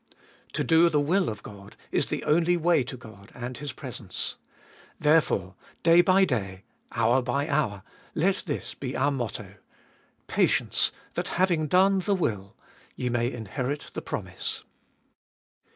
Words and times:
To 0.53 0.63
do 0.63 0.89
the 0.89 0.99
will 0.99 1.29
of 1.29 1.43
God 1.43 1.75
is 1.91 2.07
the 2.07 2.23
only 2.23 2.57
way 2.57 2.83
to 2.85 2.97
God 2.97 3.31
and 3.35 3.55
His 3.59 3.71
presence. 3.71 4.35
Therefore, 4.99 5.53
day 5.83 6.01
by 6.01 6.25
day, 6.25 6.63
hour 6.93 7.21
by 7.21 7.47
hour, 7.47 7.83
let 8.15 8.37
this 8.47 8.73
be 8.73 8.97
our 8.97 9.11
motto: 9.11 9.53
Patience, 10.25 10.91
that 11.13 11.27
having 11.37 11.67
done 11.67 11.99
the 11.99 12.15
will, 12.15 12.55
ye 12.95 13.09
may 13.09 13.31
inherit 13.31 13.91
the 13.93 14.01
promise. 14.01 14.63